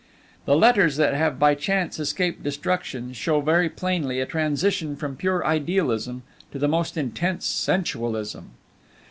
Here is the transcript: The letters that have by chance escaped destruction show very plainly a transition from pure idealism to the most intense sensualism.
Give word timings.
The 0.45 0.57
letters 0.57 0.97
that 0.97 1.13
have 1.13 1.37
by 1.37 1.53
chance 1.53 1.99
escaped 1.99 2.41
destruction 2.41 3.13
show 3.13 3.39
very 3.39 3.69
plainly 3.69 4.19
a 4.19 4.25
transition 4.25 4.95
from 4.95 5.15
pure 5.15 5.45
idealism 5.45 6.23
to 6.51 6.57
the 6.57 6.67
most 6.67 6.97
intense 6.97 7.45
sensualism. 7.45 8.49